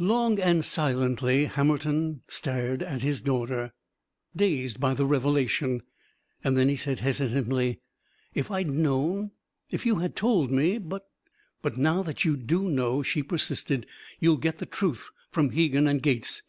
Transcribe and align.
Long 0.00 0.40
and 0.40 0.64
silently 0.64 1.44
Hammerton 1.44 2.22
stared 2.26 2.82
at 2.82 3.02
his 3.02 3.22
daughter, 3.22 3.72
dazed 4.34 4.80
by 4.80 4.94
the 4.94 5.04
revelation. 5.06 5.80
Then 6.42 6.68
he 6.68 6.74
said, 6.74 6.98
hesitantly: 6.98 7.78
"If 8.34 8.50
I'd 8.50 8.68
known 8.68 9.30
if 9.70 9.86
you 9.86 10.00
had 10.00 10.16
told 10.16 10.50
me 10.50 10.78
but" 10.78 11.04
"But 11.62 11.76
now 11.78 12.02
that 12.02 12.24
you 12.24 12.36
do 12.36 12.68
know," 12.68 13.04
she 13.04 13.22
persisted, 13.22 13.86
"you'll 14.18 14.38
get 14.38 14.58
the 14.58 14.66
truth 14.66 15.08
from 15.30 15.50
Hegan 15.50 15.86
and 15.86 16.02
Gates? 16.02 16.42